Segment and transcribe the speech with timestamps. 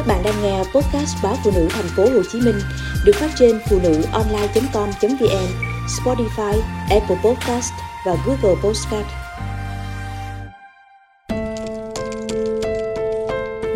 [0.00, 2.58] Các bạn đang nghe podcast báo phụ nữ thành phố Hồ Chí Minh
[3.04, 5.46] được phát trên phụ nữ online.com.vn,
[5.86, 7.72] Spotify, Apple Podcast
[8.06, 9.06] và Google Podcast.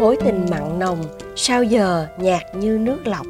[0.01, 1.05] Mối tình mặn nồng
[1.37, 3.27] sao giờ nhạt như nước lọc.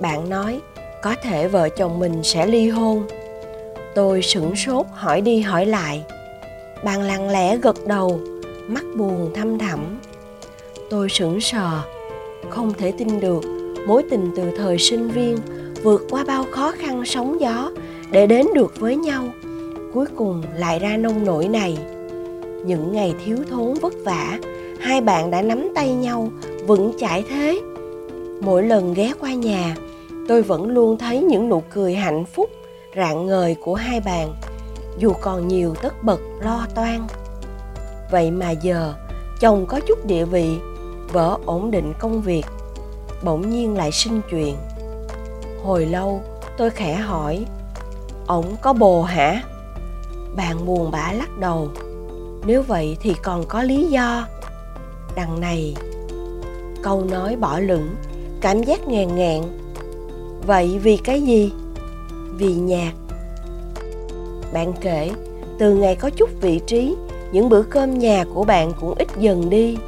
[0.00, 0.60] Bạn nói
[1.02, 3.06] có thể vợ chồng mình sẽ ly hôn.
[3.94, 6.02] Tôi sửng sốt hỏi đi hỏi lại.
[6.84, 8.20] Bạn lặng lẽ gật đầu
[8.74, 9.80] mắt buồn thăm thẳm.
[10.90, 11.82] Tôi sững sờ,
[12.50, 13.44] không thể tin được
[13.86, 15.36] mối tình từ thời sinh viên
[15.82, 17.70] vượt qua bao khó khăn sóng gió
[18.10, 19.24] để đến được với nhau,
[19.94, 21.78] cuối cùng lại ra nông nổi này.
[22.64, 24.38] Những ngày thiếu thốn vất vả,
[24.80, 26.28] hai bạn đã nắm tay nhau,
[26.66, 27.60] vững chãi thế.
[28.40, 29.76] Mỗi lần ghé qua nhà,
[30.28, 32.50] tôi vẫn luôn thấy những nụ cười hạnh phúc,
[32.96, 34.34] rạng ngời của hai bạn,
[34.98, 37.00] dù còn nhiều tất bật, lo toan
[38.10, 38.94] vậy mà giờ,
[39.40, 40.58] chồng có chút địa vị,
[41.12, 42.46] vợ ổn định công việc,
[43.24, 44.56] bỗng nhiên lại sinh chuyện.
[45.64, 46.22] Hồi lâu,
[46.58, 47.44] tôi khẽ hỏi,
[48.26, 49.42] ổng có bồ hả?
[50.36, 51.68] Bạn buồn bã lắc đầu,
[52.46, 54.26] nếu vậy thì còn có lý do.
[55.14, 55.74] Đằng này,
[56.82, 57.94] câu nói bỏ lửng,
[58.40, 59.42] cảm giác ngàn ngạn
[60.46, 61.52] vậy vì cái gì?
[62.36, 62.92] Vì nhạc.
[64.52, 65.10] Bạn kể,
[65.58, 66.94] từ ngày có chút vị trí
[67.32, 69.78] những bữa cơm nhà của bạn cũng ít dần đi.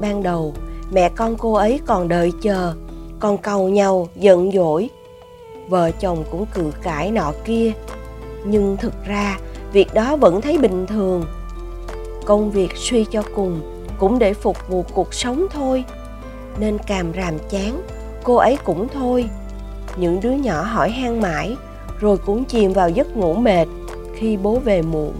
[0.00, 0.54] Ban đầu,
[0.90, 2.74] mẹ con cô ấy còn đợi chờ,
[3.20, 4.90] còn cầu nhau giận dỗi.
[5.68, 7.72] Vợ chồng cũng cự cãi nọ kia.
[8.44, 9.38] Nhưng thực ra,
[9.72, 11.24] việc đó vẫn thấy bình thường.
[12.24, 13.60] Công việc suy cho cùng
[13.98, 15.84] cũng để phục vụ cuộc sống thôi.
[16.58, 17.82] Nên càm ràm chán,
[18.24, 19.28] cô ấy cũng thôi.
[19.96, 21.56] Những đứa nhỏ hỏi han mãi,
[22.00, 23.66] rồi cũng chìm vào giấc ngủ mệt
[24.14, 25.12] khi bố về muộn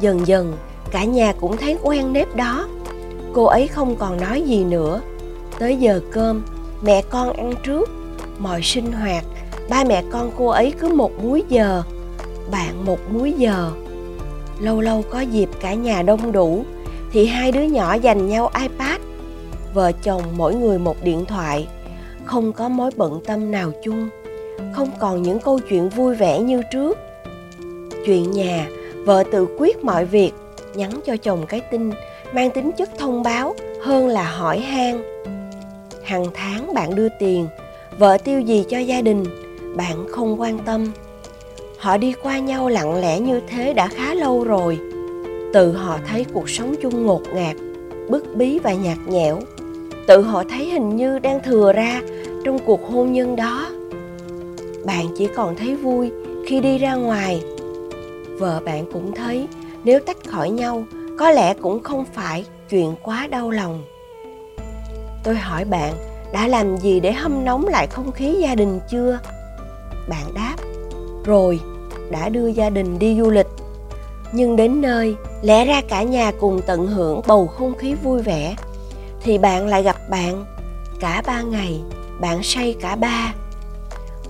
[0.00, 0.56] dần dần,
[0.90, 2.68] cả nhà cũng thấy quen nếp đó.
[3.32, 5.00] Cô ấy không còn nói gì nữa.
[5.58, 6.42] Tới giờ cơm,
[6.82, 7.90] mẹ con ăn trước,
[8.38, 9.24] mọi sinh hoạt.
[9.68, 11.82] Ba mẹ con cô ấy cứ một múi giờ,
[12.50, 13.70] bạn một múi giờ.
[14.60, 16.64] Lâu lâu có dịp cả nhà đông đủ,
[17.12, 19.00] thì hai đứa nhỏ dành nhau ipad,
[19.74, 21.68] vợ chồng mỗi người một điện thoại.
[22.24, 24.08] Không có mối bận tâm nào chung.
[24.74, 26.98] Không còn những câu chuyện vui vẻ như trước.
[28.06, 28.66] Chuyện nhà
[29.04, 30.32] vợ tự quyết mọi việc,
[30.74, 31.90] nhắn cho chồng cái tin,
[32.32, 35.02] mang tính chất thông báo hơn là hỏi han.
[36.04, 37.46] Hàng tháng bạn đưa tiền,
[37.98, 39.24] vợ tiêu gì cho gia đình,
[39.76, 40.92] bạn không quan tâm.
[41.78, 44.78] Họ đi qua nhau lặng lẽ như thế đã khá lâu rồi.
[45.52, 47.56] Tự họ thấy cuộc sống chung ngột ngạt,
[48.08, 49.40] bức bí và nhạt nhẽo.
[50.06, 52.02] Tự họ thấy hình như đang thừa ra
[52.44, 53.70] trong cuộc hôn nhân đó.
[54.84, 56.10] Bạn chỉ còn thấy vui
[56.46, 57.42] khi đi ra ngoài
[58.40, 59.48] vợ bạn cũng thấy,
[59.84, 60.84] nếu tách khỏi nhau,
[61.18, 63.84] có lẽ cũng không phải chuyện quá đau lòng.
[65.24, 65.94] Tôi hỏi bạn,
[66.32, 69.18] đã làm gì để hâm nóng lại không khí gia đình chưa?
[70.08, 70.56] Bạn đáp,
[71.24, 71.60] rồi,
[72.10, 73.46] đã đưa gia đình đi du lịch.
[74.32, 78.56] Nhưng đến nơi, lẽ ra cả nhà cùng tận hưởng bầu không khí vui vẻ,
[79.22, 80.44] thì bạn lại gặp bạn.
[81.00, 81.80] Cả ba ngày,
[82.20, 83.34] bạn say cả ba.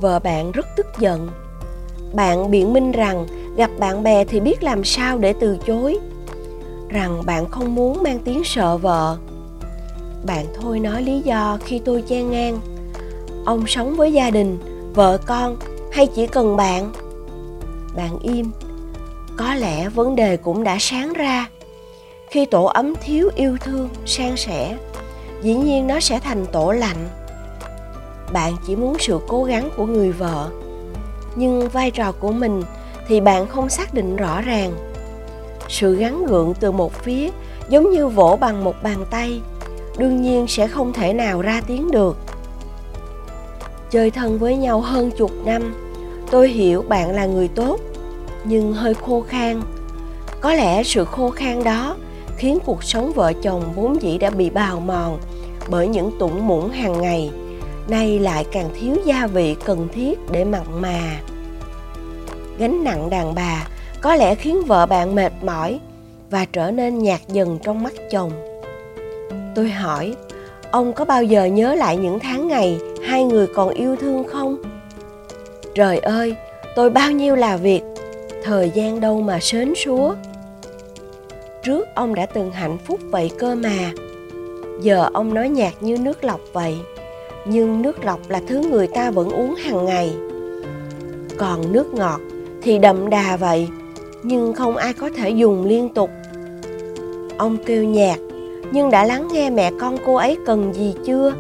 [0.01, 1.29] Vợ bạn rất tức giận.
[2.15, 3.27] Bạn biện minh rằng
[3.61, 5.99] gặp bạn bè thì biết làm sao để từ chối.
[6.89, 9.17] Rằng bạn không muốn mang tiếng sợ vợ.
[10.27, 12.61] Bạn thôi nói lý do khi tôi chen ngang.
[13.45, 14.59] Ông sống với gia đình,
[14.95, 15.57] vợ con
[15.93, 16.93] hay chỉ cần bạn?
[17.97, 18.51] Bạn im.
[19.37, 21.49] Có lẽ vấn đề cũng đã sáng ra.
[22.31, 24.77] Khi tổ ấm thiếu yêu thương, san sẻ,
[25.43, 27.09] dĩ nhiên nó sẽ thành tổ lạnh.
[28.33, 30.51] Bạn chỉ muốn sự cố gắng của người vợ.
[31.37, 32.63] Nhưng vai trò của mình
[33.11, 34.73] thì bạn không xác định rõ ràng.
[35.69, 37.31] Sự gắn gượng từ một phía
[37.69, 39.41] giống như vỗ bằng một bàn tay,
[39.99, 42.17] đương nhiên sẽ không thể nào ra tiếng được.
[43.91, 45.75] Chơi thân với nhau hơn chục năm,
[46.31, 47.81] tôi hiểu bạn là người tốt,
[48.45, 49.63] nhưng hơi khô khan.
[50.41, 51.97] Có lẽ sự khô khan đó
[52.37, 55.19] khiến cuộc sống vợ chồng vốn dĩ đã bị bào mòn
[55.69, 57.31] bởi những tủng muỗng hàng ngày,
[57.89, 61.21] nay lại càng thiếu gia vị cần thiết để mặn mà
[62.61, 63.67] gánh nặng đàn bà,
[64.01, 65.81] có lẽ khiến vợ bạn mệt mỏi
[66.31, 68.33] và trở nên nhạt dần trong mắt chồng.
[69.55, 70.15] Tôi hỏi,
[70.71, 74.57] ông có bao giờ nhớ lại những tháng ngày hai người còn yêu thương không?
[75.75, 76.37] Trời ơi,
[76.77, 77.83] tôi bao nhiêu là việc,
[78.45, 80.15] thời gian đâu mà sến súa
[81.63, 83.93] trước ông đã từng hạnh phúc vậy cơ mà,
[84.83, 86.79] giờ ông nói nhạt như nước lọc vậy,
[87.45, 90.13] nhưng nước lọc là thứ người ta vẫn uống hàng ngày.
[91.39, 92.21] Còn nước ngọt
[92.63, 93.69] thì đậm đà vậy,
[94.23, 96.11] nhưng không ai có thể dùng liên tục.
[97.39, 98.19] Ông kêu nhạt,
[98.73, 101.33] nhưng đã lắng nghe mẹ con cô ấy cần gì chưa?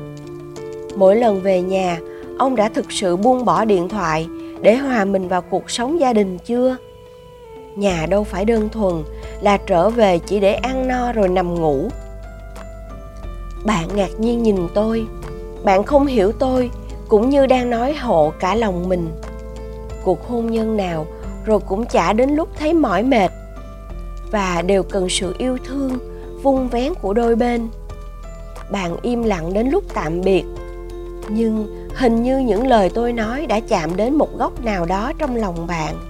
[0.96, 1.98] Mỗi lần về nhà,
[2.38, 4.28] ông đã thực sự buông bỏ điện thoại
[4.60, 6.76] để hòa mình vào cuộc sống gia đình chưa?
[7.76, 8.94] Nhà đâu phải đơn thuần
[9.40, 11.88] là trở về chỉ để ăn no rồi nằm ngủ.
[13.64, 15.06] Bạn ngạc nhiên nhìn tôi,
[15.64, 16.70] bạn không hiểu tôi,
[17.08, 19.08] cũng như đang nói hộ cả lòng mình
[20.04, 21.06] cuộc hôn nhân nào,
[21.44, 23.30] rồi cũng chả đến lúc thấy mỏi mệt.
[24.30, 25.98] Và đều cần sự yêu thương
[26.42, 27.68] vung vén của đôi bên.
[28.70, 30.44] Bạn im lặng đến lúc tạm biệt.
[31.28, 35.36] Nhưng hình như những lời tôi nói đã chạm đến một góc nào đó trong
[35.36, 36.09] lòng bạn.